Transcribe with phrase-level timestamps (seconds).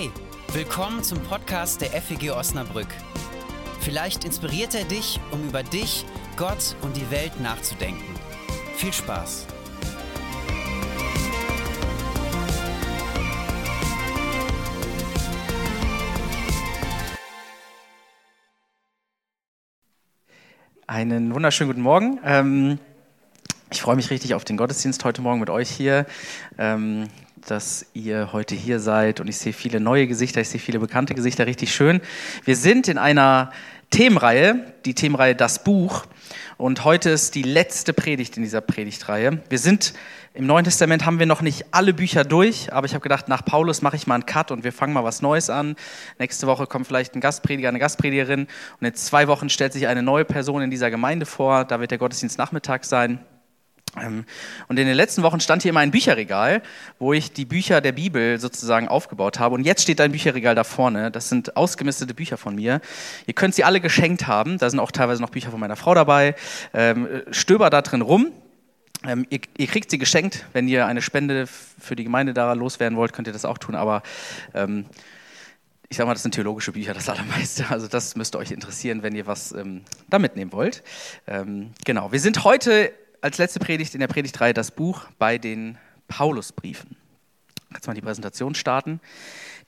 [0.00, 0.10] Hey,
[0.54, 2.86] willkommen zum Podcast der FEG Osnabrück.
[3.80, 6.06] Vielleicht inspiriert er dich, um über dich,
[6.38, 8.14] Gott und die Welt nachzudenken.
[8.76, 9.46] Viel Spaß!
[20.86, 22.18] Einen wunderschönen guten Morgen.
[22.24, 22.78] Ähm,
[23.70, 26.06] ich freue mich richtig auf den Gottesdienst heute Morgen mit euch hier.
[26.56, 27.10] Ähm,
[27.46, 31.14] dass ihr heute hier seid und ich sehe viele neue Gesichter, ich sehe viele bekannte
[31.14, 32.00] Gesichter, richtig schön.
[32.44, 33.52] Wir sind in einer
[33.90, 36.04] Themenreihe, die Themenreihe Das Buch
[36.58, 39.40] und heute ist die letzte Predigt in dieser Predigtreihe.
[39.48, 39.94] Wir sind
[40.32, 43.44] im Neuen Testament haben wir noch nicht alle Bücher durch, aber ich habe gedacht, nach
[43.44, 45.74] Paulus mache ich mal einen Cut und wir fangen mal was Neues an.
[46.20, 48.46] Nächste Woche kommt vielleicht ein Gastprediger, eine Gastpredigerin
[48.80, 51.64] und in zwei Wochen stellt sich eine neue Person in dieser Gemeinde vor.
[51.64, 53.18] Da wird der Gottesdienst Nachmittag sein.
[53.96, 54.24] Ähm,
[54.68, 56.62] und in den letzten Wochen stand hier immer ein Bücherregal,
[56.98, 59.54] wo ich die Bücher der Bibel sozusagen aufgebaut habe.
[59.54, 61.10] Und jetzt steht ein Bücherregal da vorne.
[61.10, 62.80] Das sind ausgemistete Bücher von mir.
[63.26, 64.58] Ihr könnt sie alle geschenkt haben.
[64.58, 66.34] Da sind auch teilweise noch Bücher von meiner Frau dabei.
[66.72, 68.32] Ähm, stöber da drin rum.
[69.06, 70.44] Ähm, ihr, ihr, kriegt sie geschenkt.
[70.52, 73.74] Wenn ihr eine Spende für die Gemeinde da loswerden wollt, könnt ihr das auch tun.
[73.74, 74.02] Aber
[74.54, 74.86] ähm,
[75.88, 77.64] ich sage mal, das sind theologische Bücher, das allermeiste.
[77.70, 80.84] Also das müsste euch interessieren, wenn ihr was ähm, da mitnehmen wollt.
[81.26, 85.78] Ähm, genau, wir sind heute als letzte Predigt in der Predigtreihe das Buch bei den
[86.08, 86.96] Paulusbriefen.
[87.72, 89.00] Jetzt mal die Präsentation starten.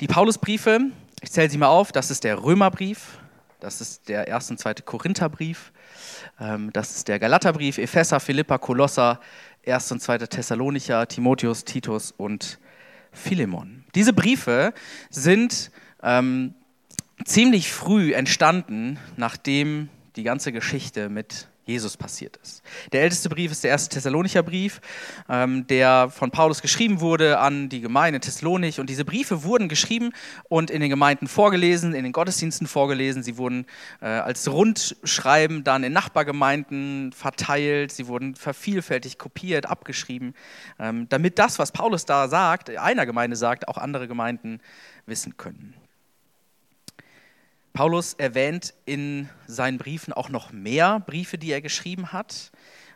[0.01, 0.81] Die Paulusbriefe,
[1.21, 3.19] ich zähle sie mal auf, das ist der Römerbrief,
[3.61, 5.73] das ist der erste und zweite Korintherbrief,
[6.41, 9.21] ähm, das ist der Galaterbrief, Epheser, Philippa, Kolosser,
[9.65, 9.93] 1.
[9.93, 10.19] und 2.
[10.19, 12.59] Thessalonicher, Timotheus, Titus und
[13.13, 13.85] Philemon.
[13.95, 14.75] Diese Briefe
[15.11, 15.71] sind
[16.03, 16.55] ähm,
[17.25, 22.63] ziemlich früh entstanden, nachdem die ganze Geschichte mit Jesus passiert ist.
[22.91, 24.81] Der älteste Brief ist der erste Thessalonicher Brief,
[25.29, 28.79] ähm, der von Paulus geschrieben wurde an die Gemeinde Thessalonik.
[28.79, 30.13] Und diese Briefe wurden geschrieben
[30.49, 33.23] und in den Gemeinden vorgelesen, in den Gottesdiensten vorgelesen.
[33.23, 33.67] Sie wurden
[34.01, 37.93] äh, als Rundschreiben dann in Nachbargemeinden verteilt.
[37.93, 40.35] Sie wurden vervielfältigt kopiert, abgeschrieben,
[40.81, 44.61] ähm, damit das, was Paulus da sagt, einer Gemeinde sagt, auch andere Gemeinden
[45.07, 45.75] wissen können.
[47.73, 52.53] Paulus erwähnt in seinen Briefen auch noch mehr Briefe, die er geschrieben hat.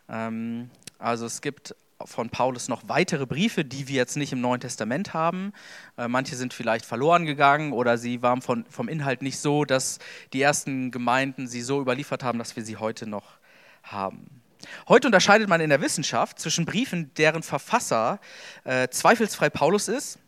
[0.08, 4.60] Ähm, also es gibt von Paulus noch weitere Briefe, die wir jetzt nicht im Neuen
[4.60, 5.52] Testament haben.
[5.96, 9.98] Äh, manche sind vielleicht verloren gegangen oder sie waren von, vom Inhalt nicht so, dass
[10.34, 13.38] die ersten Gemeinden sie so überliefert haben, dass wir sie heute noch
[13.82, 14.42] haben.
[14.88, 18.20] Heute unterscheidet man in der Wissenschaft zwischen Briefen, deren Verfasser
[18.64, 20.18] äh, zweifelsfrei Paulus ist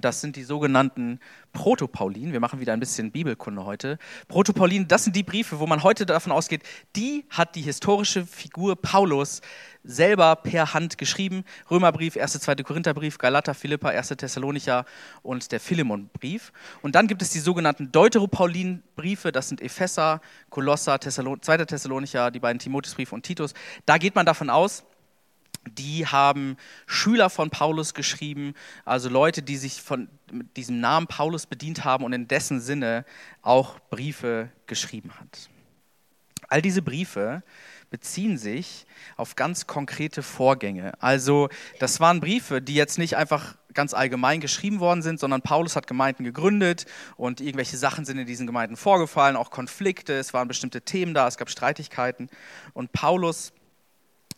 [0.00, 1.20] das sind die sogenannten
[1.52, 2.32] Protopaulinen.
[2.32, 3.98] Wir machen wieder ein bisschen Bibelkunde heute.
[4.26, 6.62] Protopaulinen, das sind die Briefe, wo man heute davon ausgeht,
[6.96, 9.42] die hat die historische Figur Paulus
[9.84, 11.44] selber per Hand geschrieben.
[11.70, 12.56] Römerbrief, 1., 2.
[12.56, 14.08] Korintherbrief, Galater, Philippa, 1.
[14.08, 14.86] Thessalonicher
[15.22, 16.52] und der Philemonbrief.
[16.80, 21.58] Und dann gibt es die sogenannten Deuteropaulinbriefe, das sind Epheser, Kolosser, Thessalon 2.
[21.58, 23.52] Thessalonicher, die beiden Timotheusbriefe und Titus.
[23.84, 24.84] Da geht man davon aus,
[25.66, 26.56] die haben
[26.86, 28.54] Schüler von Paulus geschrieben,
[28.84, 30.08] also Leute, die sich von
[30.56, 33.04] diesem Namen Paulus bedient haben und in dessen Sinne
[33.42, 35.48] auch Briefe geschrieben hat.
[36.48, 37.42] All diese Briefe
[37.90, 40.92] beziehen sich auf ganz konkrete Vorgänge.
[41.00, 45.76] Also das waren Briefe, die jetzt nicht einfach ganz allgemein geschrieben worden sind, sondern Paulus
[45.76, 50.48] hat Gemeinden gegründet und irgendwelche Sachen sind in diesen Gemeinden vorgefallen, auch Konflikte, es waren
[50.48, 52.30] bestimmte Themen da, es gab Streitigkeiten
[52.72, 53.52] und Paulus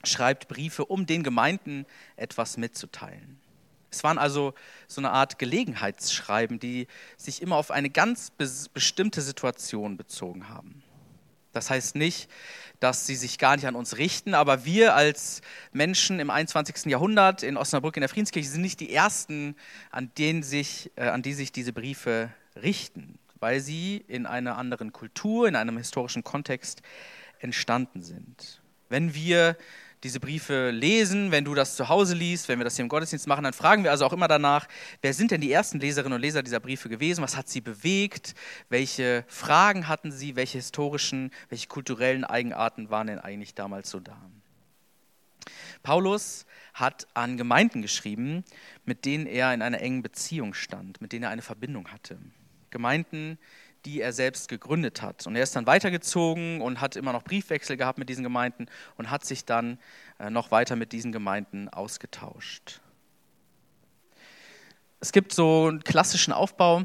[0.04, 1.86] schreibt Briefe, um den Gemeinden
[2.16, 3.40] etwas mitzuteilen.
[3.90, 4.54] Es waren also
[4.86, 6.86] so eine Art Gelegenheitsschreiben, die
[7.16, 8.30] sich immer auf eine ganz
[8.74, 10.82] bestimmte Situation bezogen haben.
[11.52, 12.28] Das heißt nicht,
[12.78, 15.40] dass sie sich gar nicht an uns richten, aber wir als
[15.72, 16.86] Menschen im 21.
[16.86, 19.56] Jahrhundert in Osnabrück in der Friedenskirche sind nicht die Ersten,
[19.90, 24.92] an, denen sich, äh, an die sich diese Briefe richten, weil sie in einer anderen
[24.92, 26.82] Kultur, in einem historischen Kontext
[27.40, 28.60] entstanden sind.
[28.88, 29.56] Wenn wir
[30.04, 33.26] diese Briefe lesen, wenn du das zu Hause liest, wenn wir das hier im Gottesdienst
[33.26, 34.68] machen, dann fragen wir also auch immer danach,
[35.02, 37.22] wer sind denn die ersten Leserinnen und Leser dieser Briefe gewesen?
[37.22, 38.34] Was hat sie bewegt?
[38.68, 40.36] Welche Fragen hatten sie?
[40.36, 44.20] Welche historischen, welche kulturellen Eigenarten waren denn eigentlich damals so da?
[45.82, 48.44] Paulus hat an Gemeinden geschrieben,
[48.84, 52.18] mit denen er in einer engen Beziehung stand, mit denen er eine Verbindung hatte.
[52.70, 53.38] Gemeinden,
[53.84, 55.26] die er selbst gegründet hat.
[55.26, 58.66] Und er ist dann weitergezogen und hat immer noch Briefwechsel gehabt mit diesen Gemeinden
[58.96, 59.78] und hat sich dann
[60.18, 62.80] äh, noch weiter mit diesen Gemeinden ausgetauscht.
[65.00, 66.82] Es gibt so einen klassischen Aufbau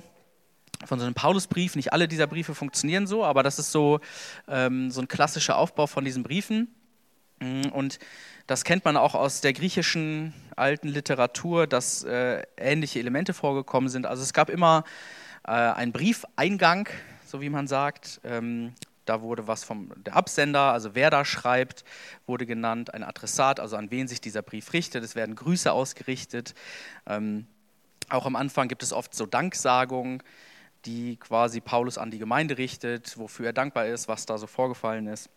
[0.85, 1.75] von so einem Paulusbrief.
[1.75, 3.99] Nicht alle dieser Briefe funktionieren so, aber das ist so,
[4.47, 6.73] ähm, so ein klassischer Aufbau von diesen Briefen.
[7.73, 7.99] Und
[8.47, 14.05] das kennt man auch aus der griechischen alten Literatur, dass äh, ähnliche Elemente vorgekommen sind.
[14.05, 14.83] Also es gab immer
[15.45, 16.89] äh, einen Briefeingang,
[17.25, 18.21] so wie man sagt.
[18.23, 18.73] Ähm,
[19.05, 21.83] da wurde was vom der Absender, also wer da schreibt,
[22.25, 25.03] wurde genannt, ein Adressat, also an wen sich dieser Brief richtet.
[25.03, 26.53] Es werden Grüße ausgerichtet.
[27.05, 27.47] Ähm,
[28.09, 30.23] auch am Anfang gibt es oft so Danksagungen,
[30.85, 35.07] die quasi Paulus an die Gemeinde richtet, wofür er dankbar ist, was da so vorgefallen
[35.07, 35.29] ist.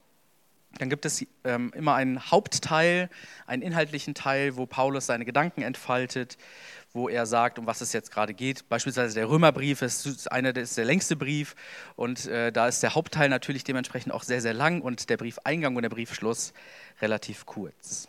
[0.78, 3.08] Dann gibt es ähm, immer einen Hauptteil,
[3.46, 6.36] einen inhaltlichen Teil, wo Paulus seine Gedanken entfaltet,
[6.96, 8.68] wo er sagt, um was es jetzt gerade geht.
[8.68, 11.54] Beispielsweise der Römerbrief ist, einer, das ist der längste Brief
[11.94, 15.76] und äh, da ist der Hauptteil natürlich dementsprechend auch sehr, sehr lang und der Briefeingang
[15.76, 16.52] und der Briefschluss
[17.00, 18.08] relativ kurz.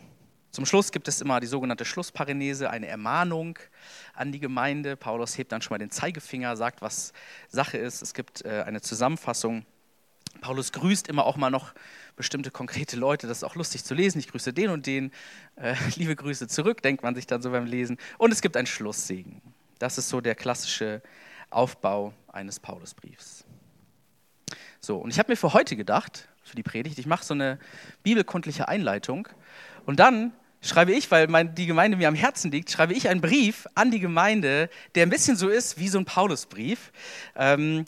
[0.50, 3.58] Zum Schluss gibt es immer die sogenannte Schlussparenese, eine Ermahnung
[4.14, 4.96] an die Gemeinde.
[4.96, 7.12] Paulus hebt dann schon mal den Zeigefinger, sagt, was
[7.48, 8.02] Sache ist.
[8.02, 9.66] Es gibt äh, eine Zusammenfassung.
[10.40, 11.74] Paulus grüßt immer auch mal noch
[12.16, 13.26] bestimmte konkrete Leute.
[13.26, 14.18] Das ist auch lustig zu lesen.
[14.18, 15.12] Ich grüße den und den.
[15.56, 17.98] Äh, liebe Grüße zurück, denkt man sich dann so beim Lesen.
[18.18, 19.40] Und es gibt einen Schlusssegen.
[19.78, 21.02] Das ist so der klassische
[21.50, 23.44] Aufbau eines Paulusbriefs.
[24.80, 27.58] So, und ich habe mir für heute gedacht, für die Predigt, ich mache so eine
[28.02, 29.28] bibelkundliche Einleitung
[29.86, 33.20] und dann schreibe ich, weil mein, die Gemeinde mir am Herzen liegt, schreibe ich einen
[33.20, 36.92] Brief an die Gemeinde, der ein bisschen so ist wie so ein Paulusbrief.
[37.36, 37.84] Ähm,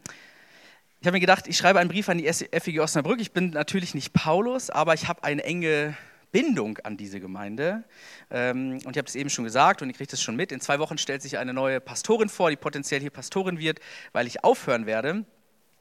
[1.00, 3.22] ich habe mir gedacht, ich schreibe einen Brief an die FEG Osnabrück.
[3.22, 5.96] Ich bin natürlich nicht Paulus, aber ich habe eine enge
[6.30, 7.84] Bindung an diese Gemeinde.
[8.30, 10.52] Ähm, und ich habe es eben schon gesagt und ich kriege das schon mit.
[10.52, 13.80] In zwei Wochen stellt sich eine neue Pastorin vor, die potenziell hier Pastorin wird,
[14.12, 15.24] weil ich aufhören werde.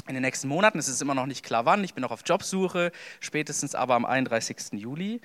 [0.08, 2.22] In den nächsten Monaten, es ist immer noch nicht klar wann, ich bin noch auf
[2.26, 4.80] Jobsuche, spätestens aber am 31.
[4.80, 5.20] Juli.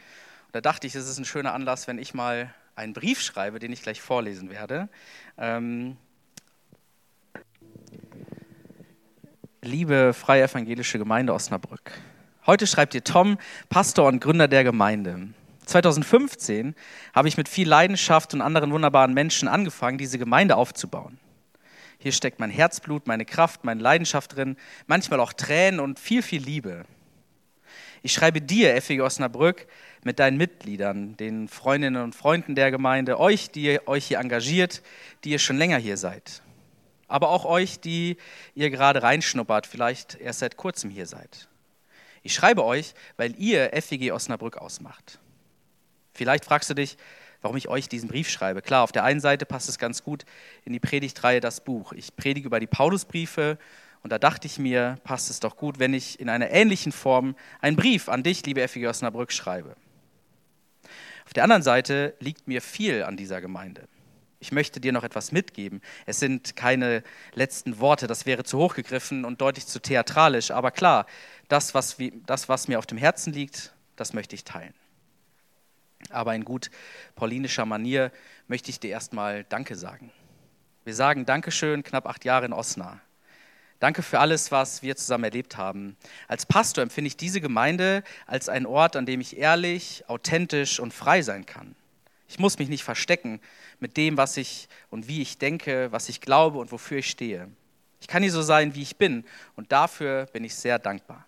[0.50, 3.73] Da dachte ich, es ist ein schöner Anlass, wenn ich mal einen Brief schreibe, den
[3.73, 4.88] ich gleich vorlesen werde.
[5.38, 5.96] Ähm,
[9.64, 11.93] liebe Freie Evangelische Gemeinde Osnabrück,
[12.46, 13.38] heute schreibt ihr Tom,
[13.69, 15.28] Pastor und Gründer der Gemeinde.
[15.64, 16.75] 2015
[17.14, 21.19] habe ich mit viel Leidenschaft und anderen wunderbaren Menschen angefangen, diese Gemeinde aufzubauen.
[21.99, 24.56] Hier steckt mein Herzblut, meine Kraft, meine Leidenschaft drin,
[24.87, 26.84] manchmal auch Tränen und viel, viel Liebe.
[28.02, 29.67] Ich schreibe dir, FEG Osnabrück,
[30.02, 34.82] mit deinen Mitgliedern, den Freundinnen und Freunden der Gemeinde, euch, die ihr euch hier engagiert,
[35.25, 36.43] die ihr schon länger hier seid.
[37.09, 38.17] Aber auch euch, die
[38.55, 41.49] ihr gerade reinschnuppert, vielleicht erst seit kurzem hier seid.
[42.23, 45.19] Ich schreibe euch, weil ihr FEG Osnabrück ausmacht.
[46.15, 46.97] Vielleicht fragst du dich,
[47.43, 48.62] warum ich euch diesen Brief schreibe.
[48.62, 50.25] Klar, auf der einen Seite passt es ganz gut
[50.65, 51.93] in die Predigtreihe das Buch.
[51.93, 53.59] Ich predige über die Paulusbriefe
[54.03, 57.37] und da dachte ich mir, passt es doch gut, wenn ich in einer ähnlichen Form
[57.61, 59.77] einen Brief an dich, liebe FEG Osnabrück, schreibe.
[61.27, 63.89] Auf der anderen Seite liegt mir viel an dieser Gemeinde.
[64.44, 65.81] Ich möchte dir noch etwas mitgeben.
[66.05, 67.02] Es sind keine
[67.32, 70.50] letzten Worte, das wäre zu hoch gegriffen und deutlich zu theatralisch.
[70.50, 71.06] Aber klar,
[71.49, 71.96] das was,
[72.26, 74.75] das, was mir auf dem Herzen liegt, das möchte ich teilen.
[76.11, 76.70] Aber in gut
[77.14, 78.12] paulinischer Manier
[78.46, 80.12] möchte ich dir erstmal Danke sagen.
[80.85, 83.00] Wir sagen Dankeschön, knapp acht Jahre in Osnabrück.
[83.79, 85.96] Danke für alles, was wir zusammen erlebt haben.
[86.29, 90.93] Als Pastor empfinde ich diese Gemeinde als einen Ort, an dem ich ehrlich, authentisch und
[90.93, 91.75] frei sein kann.
[92.29, 93.41] Ich muss mich nicht verstecken
[93.81, 97.49] mit dem, was ich und wie ich denke, was ich glaube und wofür ich stehe.
[98.00, 99.25] Ich kann hier so sein, wie ich bin
[99.56, 101.26] und dafür bin ich sehr dankbar.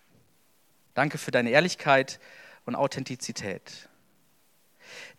[0.93, 2.19] Danke für deine Ehrlichkeit
[2.65, 3.89] und Authentizität.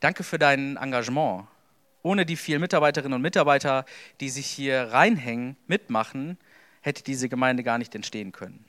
[0.00, 1.46] Danke für dein Engagement.
[2.02, 3.84] Ohne die vielen Mitarbeiterinnen und Mitarbeiter,
[4.20, 6.38] die sich hier reinhängen, mitmachen,
[6.80, 8.64] hätte diese Gemeinde gar nicht entstehen können.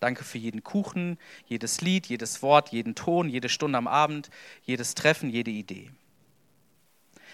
[0.00, 4.30] Danke für jeden Kuchen, jedes Lied, jedes Wort, jeden Ton, jede Stunde am Abend,
[4.62, 5.90] jedes Treffen, jede Idee.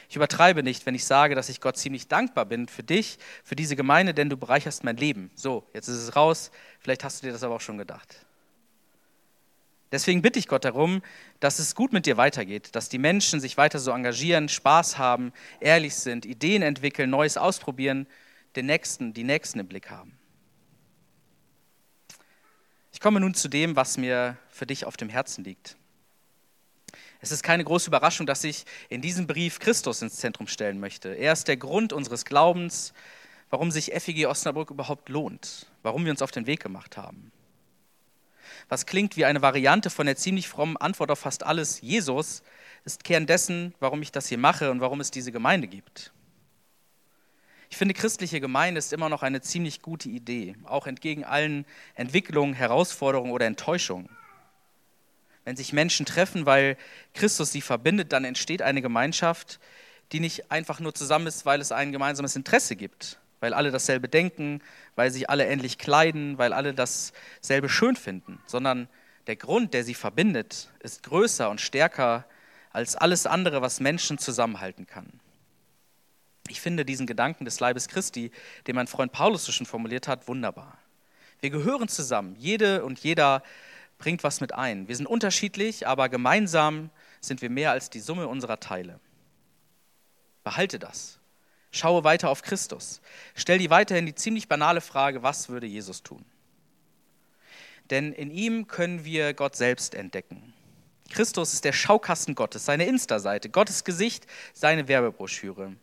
[0.08, 3.56] Ich übertreibe nicht, wenn ich sage, dass ich Gott ziemlich dankbar bin für dich, für
[3.56, 5.30] diese Gemeinde, denn du bereicherst mein Leben.
[5.34, 6.50] So, jetzt ist es raus.
[6.78, 8.26] Vielleicht hast du dir das aber auch schon gedacht.
[9.92, 11.02] Deswegen bitte ich Gott darum,
[11.40, 15.32] dass es gut mit dir weitergeht, dass die Menschen sich weiter so engagieren, Spaß haben,
[15.60, 18.06] ehrlich sind, Ideen entwickeln, Neues ausprobieren
[18.56, 20.18] den Nächsten, die Nächsten im Blick haben.
[22.92, 25.76] Ich komme nun zu dem, was mir für dich auf dem Herzen liegt.
[27.26, 31.08] Es ist keine große Überraschung, dass ich in diesem Brief Christus ins Zentrum stellen möchte.
[31.08, 32.92] Er ist der Grund unseres Glaubens,
[33.50, 37.32] warum sich FEG Osnabrück überhaupt lohnt, warum wir uns auf den Weg gemacht haben.
[38.68, 42.44] Was klingt wie eine Variante von der ziemlich frommen Antwort auf fast alles, Jesus,
[42.84, 46.12] ist Kern dessen, warum ich das hier mache und warum es diese Gemeinde gibt.
[47.70, 51.66] Ich finde, christliche Gemeinde ist immer noch eine ziemlich gute Idee, auch entgegen allen
[51.96, 54.08] Entwicklungen, Herausforderungen oder Enttäuschungen.
[55.46, 56.76] Wenn sich Menschen treffen, weil
[57.14, 59.60] Christus sie verbindet, dann entsteht eine Gemeinschaft,
[60.10, 64.08] die nicht einfach nur zusammen ist, weil es ein gemeinsames Interesse gibt, weil alle dasselbe
[64.08, 64.60] denken,
[64.96, 68.88] weil sich alle ähnlich kleiden, weil alle dasselbe schön finden, sondern
[69.28, 72.24] der Grund, der sie verbindet, ist größer und stärker
[72.72, 75.20] als alles andere, was Menschen zusammenhalten kann.
[76.48, 78.32] Ich finde diesen Gedanken des Leibes Christi,
[78.66, 80.76] den mein Freund Paulus so schon formuliert hat, wunderbar.
[81.38, 82.34] Wir gehören zusammen.
[82.36, 83.44] Jede und jeder
[83.98, 84.88] bringt was mit ein.
[84.88, 89.00] Wir sind unterschiedlich, aber gemeinsam sind wir mehr als die Summe unserer Teile.
[90.44, 91.18] Behalte das.
[91.70, 93.00] Schaue weiter auf Christus.
[93.34, 96.24] Stell dir weiterhin die ziemlich banale Frage, was würde Jesus tun?
[97.90, 100.52] Denn in ihm können wir Gott selbst entdecken.
[101.10, 105.76] Christus ist der Schaukasten Gottes, seine Insta-Seite, Gottes Gesicht, seine Werbebroschüre.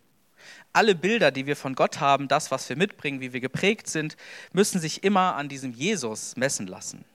[0.74, 4.17] Alle Bilder, die wir von Gott haben, das, was wir mitbringen, wie wir geprägt sind,
[4.51, 7.05] müssen sich immer an diesem Jesus messen lassen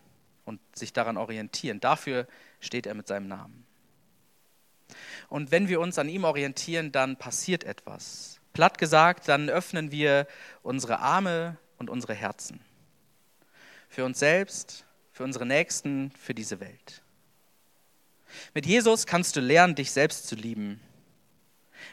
[0.48, 1.80] und sich daran orientieren.
[1.80, 2.26] Dafür
[2.60, 3.66] steht er mit seinem Namen.
[5.28, 8.40] Und wenn wir uns an ihm orientieren, dann passiert etwas.
[8.54, 10.26] Platt gesagt, dann öffnen wir
[10.62, 12.60] unsere Arme und unsere Herzen.
[13.88, 17.02] Für uns selbst, für unsere Nächsten, für diese Welt.
[18.54, 20.80] Mit Jesus kannst du lernen, dich selbst zu lieben.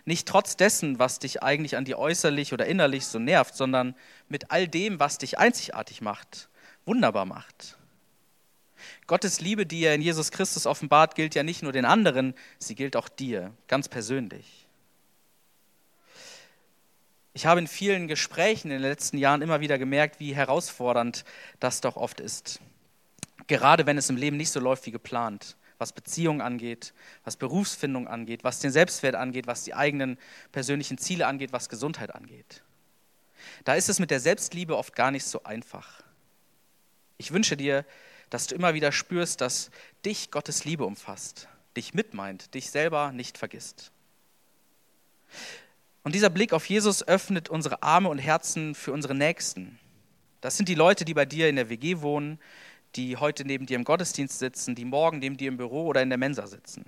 [0.06, 3.96] Nicht trotz dessen, was dich eigentlich an dir äußerlich oder innerlich so nervt, sondern
[4.28, 6.50] mit all dem, was dich einzigartig macht,
[6.86, 7.78] wunderbar macht.
[9.08, 12.76] Gottes Liebe, die er in Jesus Christus offenbart, gilt ja nicht nur den anderen, sie
[12.76, 14.66] gilt auch dir, ganz persönlich.
[17.34, 21.26] Ich habe in vielen Gesprächen in den letzten Jahren immer wieder gemerkt, wie herausfordernd
[21.60, 22.62] das doch oft ist.
[23.48, 26.94] Gerade wenn es im Leben nicht so läuft wie geplant, was Beziehungen angeht,
[27.26, 30.18] was Berufsfindung angeht, was den Selbstwert angeht, was die eigenen
[30.54, 32.64] persönlichen Ziele angeht, was Gesundheit angeht.
[33.66, 36.02] Da ist es mit der Selbstliebe oft gar nicht so einfach.
[37.18, 37.86] Ich wünsche dir,
[38.30, 39.72] dass du immer wieder spürst, dass
[40.06, 43.92] dich Gottes Liebe umfasst, dich mitmeint, dich selber nicht vergisst.
[46.04, 49.80] Und dieser Blick auf Jesus öffnet unsere Arme und Herzen für unsere Nächsten.
[50.42, 52.40] Das sind die Leute, die bei dir in der WG wohnen,
[52.96, 56.10] die heute neben dir im Gottesdienst sitzen, die morgen neben dir im Büro oder in
[56.10, 56.86] der Mensa sitzen.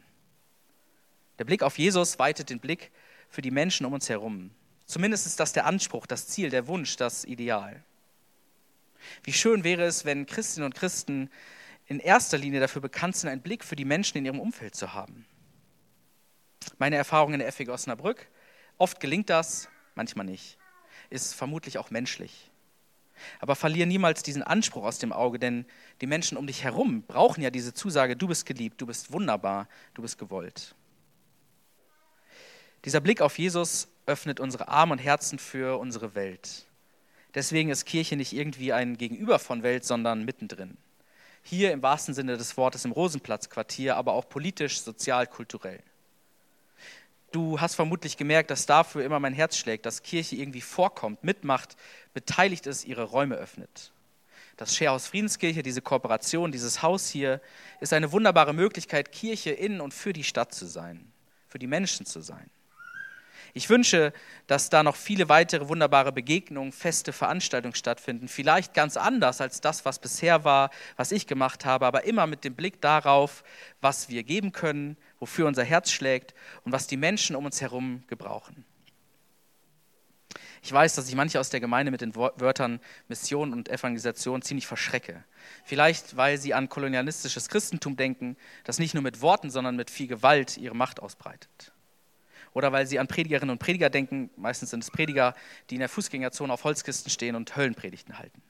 [1.39, 2.91] Der Blick auf Jesus weitet den Blick
[3.29, 4.51] für die Menschen um uns herum.
[4.85, 7.83] Zumindest ist das der Anspruch, das Ziel, der Wunsch, das Ideal.
[9.23, 11.29] Wie schön wäre es, wenn Christinnen und Christen
[11.85, 14.93] in erster Linie dafür bekannt sind, einen Blick für die Menschen in ihrem Umfeld zu
[14.93, 15.25] haben.
[16.77, 18.27] Meine Erfahrung in der FEG Osnabrück,
[18.77, 20.57] oft gelingt das, manchmal nicht,
[21.09, 22.51] ist vermutlich auch menschlich.
[23.39, 25.65] Aber verliere niemals diesen Anspruch aus dem Auge, denn
[26.01, 29.67] die Menschen um dich herum brauchen ja diese Zusage, du bist geliebt, du bist wunderbar,
[29.93, 30.75] du bist gewollt.
[32.85, 36.66] Dieser Blick auf Jesus öffnet unsere Arme und Herzen für unsere Welt.
[37.35, 40.77] Deswegen ist Kirche nicht irgendwie ein Gegenüber von Welt, sondern mittendrin.
[41.43, 45.81] Hier im wahrsten Sinne des Wortes im Rosenplatzquartier, aber auch politisch, sozial, kulturell.
[47.31, 51.75] Du hast vermutlich gemerkt, dass dafür immer mein Herz schlägt, dass Kirche irgendwie vorkommt, mitmacht,
[52.13, 53.91] beteiligt ist, ihre Räume öffnet.
[54.55, 57.41] Das Sharehaus Friedenskirche, diese Kooperation, dieses Haus hier,
[57.79, 61.11] ist eine wunderbare Möglichkeit, Kirche in und für die Stadt zu sein,
[61.47, 62.49] für die Menschen zu sein.
[63.57, 64.13] Ich wünsche,
[64.45, 68.27] dass da noch viele weitere wunderbare Begegnungen, feste Veranstaltungen stattfinden.
[68.27, 72.43] Vielleicht ganz anders als das, was bisher war, was ich gemacht habe, aber immer mit
[72.43, 73.43] dem Blick darauf,
[73.81, 76.35] was wir geben können, wofür unser Herz schlägt
[76.65, 78.63] und was die Menschen um uns herum gebrauchen.
[80.61, 84.67] Ich weiß, dass ich manche aus der Gemeinde mit den Wörtern Mission und Evangelisation ziemlich
[84.67, 85.23] verschrecke.
[85.63, 90.05] Vielleicht, weil sie an kolonialistisches Christentum denken, das nicht nur mit Worten, sondern mit viel
[90.05, 91.73] Gewalt ihre Macht ausbreitet
[92.53, 95.35] oder weil sie an Predigerinnen und Prediger denken, meistens sind es Prediger,
[95.69, 98.41] die in der Fußgängerzone auf Holzkisten stehen und Höllenpredigten halten.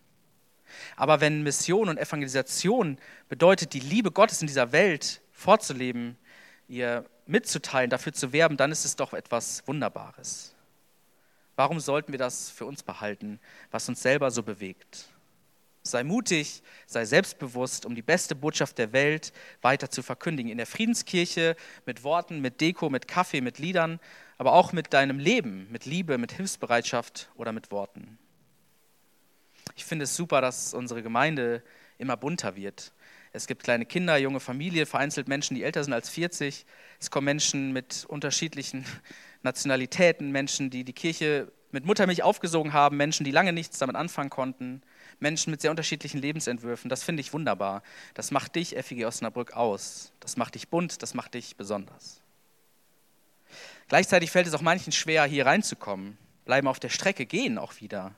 [0.96, 2.98] Aber wenn Mission und Evangelisation
[3.30, 6.18] bedeutet, die Liebe Gottes in dieser Welt vorzuleben,
[6.68, 10.56] ihr mitzuteilen, dafür zu werben, dann ist es doch etwas Wunderbares.
[11.56, 13.40] Warum sollten wir das für uns behalten,
[13.72, 15.10] was uns selber so bewegt?
[15.92, 20.52] Sei mutig, sei selbstbewusst, um die beste Botschaft der Welt weiter zu verkündigen.
[20.52, 24.00] In der Friedenskirche mit Worten, mit Deko, mit Kaffee, mit Liedern,
[24.38, 28.18] aber auch mit deinem Leben, mit Liebe, mit Hilfsbereitschaft oder mit Worten.
[29.76, 31.64] Ich finde es super, dass unsere Gemeinde
[31.98, 32.94] immer bunter wird.
[33.34, 36.66] Es gibt kleine Kinder, junge Familien, vereinzelt Menschen, die älter sind als 40.
[37.00, 38.86] Es kommen Menschen mit unterschiedlichen
[39.44, 44.30] Nationalitäten, Menschen, die die Kirche mit Muttermilch aufgesogen haben, Menschen, die lange nichts damit anfangen
[44.30, 44.82] konnten.
[45.20, 46.90] Menschen mit sehr unterschiedlichen Lebensentwürfen.
[46.90, 47.84] Das finde ich wunderbar.
[48.14, 50.12] Das macht dich, FIG Osnabrück, aus.
[50.20, 52.22] Das macht dich bunt, das macht dich besonders.
[53.88, 58.14] Gleichzeitig fällt es auch manchen schwer, hier reinzukommen, bleiben auf der Strecke, gehen auch wieder.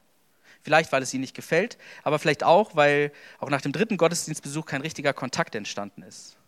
[0.63, 4.65] Vielleicht, weil es ihnen nicht gefällt, aber vielleicht auch, weil auch nach dem dritten Gottesdienstbesuch
[4.65, 6.38] kein richtiger Kontakt entstanden ist.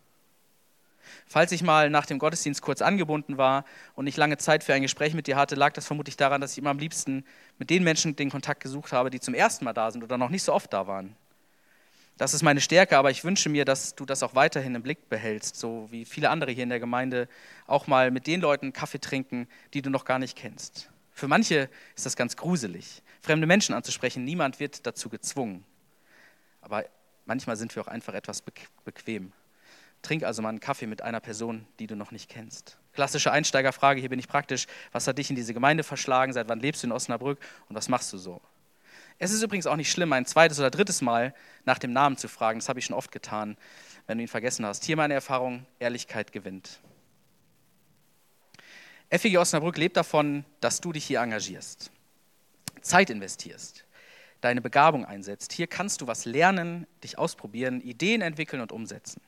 [1.26, 3.64] Falls ich mal nach dem Gottesdienst kurz angebunden war
[3.94, 6.52] und nicht lange Zeit für ein Gespräch mit dir hatte, lag das vermutlich daran, dass
[6.52, 7.24] ich immer am liebsten
[7.58, 10.30] mit den Menschen den Kontakt gesucht habe, die zum ersten Mal da sind oder noch
[10.30, 11.16] nicht so oft da waren.
[12.18, 15.08] Das ist meine Stärke, aber ich wünsche mir, dass du das auch weiterhin im Blick
[15.08, 17.28] behältst, so wie viele andere hier in der Gemeinde
[17.66, 20.90] auch mal mit den Leuten Kaffee trinken, die du noch gar nicht kennst.
[21.12, 24.24] Für manche ist das ganz gruselig, fremde Menschen anzusprechen.
[24.24, 25.64] Niemand wird dazu gezwungen.
[26.60, 26.84] Aber
[27.26, 28.42] manchmal sind wir auch einfach etwas
[28.84, 29.32] bequem.
[30.02, 32.76] Trink also mal einen Kaffee mit einer Person, die du noch nicht kennst.
[32.92, 34.66] Klassische Einsteigerfrage, hier bin ich praktisch.
[34.90, 36.32] Was hat dich in diese Gemeinde verschlagen?
[36.32, 37.38] Seit wann lebst du in Osnabrück?
[37.68, 38.40] Und was machst du so?
[39.18, 42.28] Es ist übrigens auch nicht schlimm, ein zweites oder drittes Mal nach dem Namen zu
[42.28, 42.58] fragen.
[42.58, 43.56] Das habe ich schon oft getan,
[44.06, 44.84] wenn du ihn vergessen hast.
[44.84, 46.80] Hier meine Erfahrung, Ehrlichkeit gewinnt.
[49.10, 51.92] FEG Osnabrück lebt davon, dass du dich hier engagierst,
[52.80, 53.84] Zeit investierst,
[54.40, 55.52] deine Begabung einsetzt.
[55.52, 59.20] Hier kannst du was lernen, dich ausprobieren, Ideen entwickeln und umsetzen.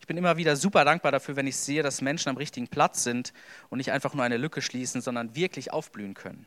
[0.00, 3.04] Ich bin immer wieder super dankbar dafür, wenn ich sehe, dass Menschen am richtigen Platz
[3.04, 3.32] sind
[3.68, 6.46] und nicht einfach nur eine Lücke schließen, sondern wirklich aufblühen können.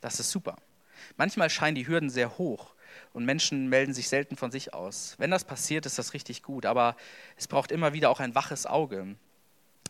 [0.00, 0.56] Das ist super.
[1.16, 2.74] Manchmal scheinen die Hürden sehr hoch
[3.12, 5.14] und Menschen melden sich selten von sich aus.
[5.18, 6.96] Wenn das passiert, ist das richtig gut, aber
[7.36, 9.16] es braucht immer wieder auch ein waches Auge.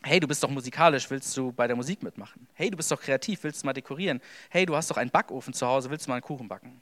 [0.03, 2.47] Hey, du bist doch musikalisch, willst du bei der Musik mitmachen?
[2.55, 4.21] Hey, du bist doch kreativ, willst du mal dekorieren?
[4.49, 6.81] Hey, du hast doch einen Backofen zu Hause, willst du mal einen Kuchen backen?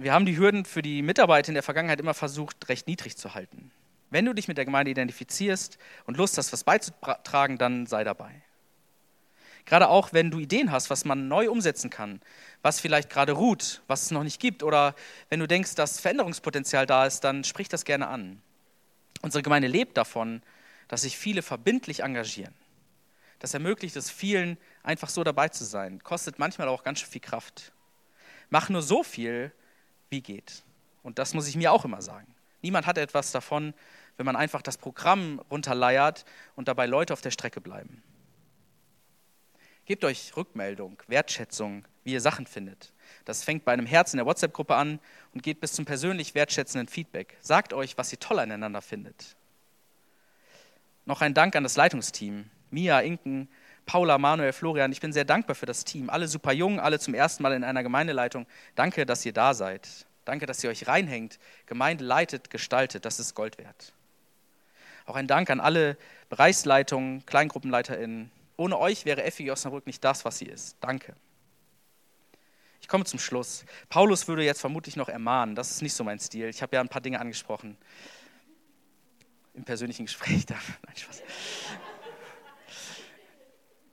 [0.00, 3.34] Wir haben die Hürden für die Mitarbeit in der Vergangenheit immer versucht, recht niedrig zu
[3.34, 3.72] halten.
[4.10, 5.76] Wenn du dich mit der Gemeinde identifizierst
[6.06, 8.30] und Lust hast, was beizutragen, dann sei dabei.
[9.66, 12.22] Gerade auch, wenn du Ideen hast, was man neu umsetzen kann,
[12.62, 14.94] was vielleicht gerade ruht, was es noch nicht gibt, oder
[15.30, 18.40] wenn du denkst, dass Veränderungspotenzial da ist, dann sprich das gerne an.
[19.20, 20.42] Unsere Gemeinde lebt davon,
[20.86, 22.54] dass sich viele verbindlich engagieren.
[23.40, 26.04] Das ermöglicht es vielen, einfach so dabei zu sein.
[26.04, 27.72] Kostet manchmal auch ganz schön viel Kraft.
[28.48, 29.52] Mach nur so viel,
[30.10, 30.62] wie geht.
[31.02, 32.34] Und das muss ich mir auch immer sagen.
[32.62, 33.74] Niemand hat etwas davon,
[34.16, 36.24] wenn man einfach das Programm runterleiert
[36.56, 38.02] und dabei Leute auf der Strecke bleiben.
[39.86, 42.92] Gebt euch Rückmeldung, Wertschätzung, wie ihr Sachen findet.
[43.24, 45.00] Das fängt bei einem Herz in der WhatsApp-Gruppe an
[45.32, 47.38] und geht bis zum persönlich wertschätzenden Feedback.
[47.40, 49.36] Sagt euch, was ihr toll aneinander findet.
[51.06, 52.50] Noch ein Dank an das Leitungsteam.
[52.70, 53.48] Mia, Inken,
[53.88, 54.92] Paula, Manuel, Florian.
[54.92, 56.10] Ich bin sehr dankbar für das Team.
[56.10, 58.46] Alle super jung, alle zum ersten Mal in einer Gemeindeleitung.
[58.74, 59.88] Danke, dass ihr da seid.
[60.26, 63.06] Danke, dass ihr euch reinhängt, Gemeinde leitet, gestaltet.
[63.06, 63.94] Das ist Gold wert.
[65.06, 65.96] Auch ein Dank an alle
[66.28, 70.76] Bereichsleitungen, KleingruppenleiterInnen, ohne euch wäre FEG Osnabrück nicht das, was sie ist.
[70.82, 71.16] Danke.
[72.82, 73.64] Ich komme zum Schluss.
[73.88, 75.54] Paulus würde jetzt vermutlich noch ermahnen.
[75.54, 76.50] Das ist nicht so mein Stil.
[76.50, 77.78] Ich habe ja ein paar Dinge angesprochen.
[79.54, 80.44] Im persönlichen Gespräch.
[80.46, 80.56] Da.
[80.86, 81.22] Nein, Spaß.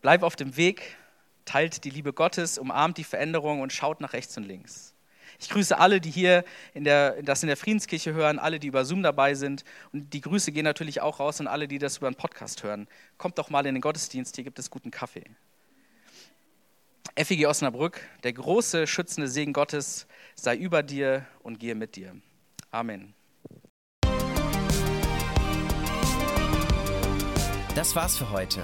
[0.06, 0.98] Bleib auf dem Weg,
[1.46, 4.94] teilt die Liebe Gottes, umarmt die Veränderung und schaut nach rechts und links.
[5.40, 8.86] Ich grüße alle, die hier in der, das in der Friedenskirche hören, alle, die über
[8.86, 9.64] Zoom dabei sind.
[9.94, 12.88] Und die Grüße gehen natürlich auch raus an alle, die das über einen Podcast hören.
[13.18, 15.26] Kommt doch mal in den Gottesdienst, hier gibt es guten Kaffee.
[17.18, 22.16] FEG Osnabrück, der große schützende Segen Gottes sei über dir und gehe mit dir.
[22.70, 23.16] Amen.
[27.74, 28.64] Das war's für heute.